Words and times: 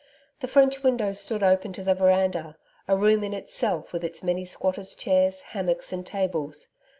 The 0.39 0.47
French 0.47 0.81
windows 0.81 1.19
stood 1.19 1.43
open 1.43 1.73
to 1.73 1.83
the 1.83 1.93
veranda, 1.93 2.57
a 2.87 2.97
room 2.97 3.23
in 3.23 3.35
itself 3.35 3.93
with 3.93 4.03
its 4.03 4.23
many 4.23 4.45
squatters' 4.45 4.95
chairs, 4.95 5.41
hammocks 5.53 5.93
and 5.93 6.03
tables. 6.03 6.69